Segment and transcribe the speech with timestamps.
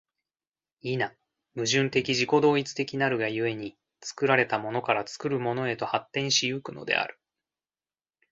[0.81, 0.97] 否、
[1.53, 7.19] 矛盾的自己同一的なるが故に、作られたものから作るものへと発展し行くのである。